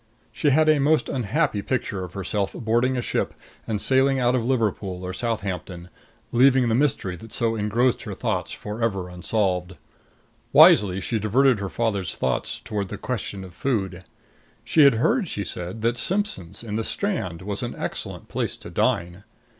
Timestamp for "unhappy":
1.09-1.61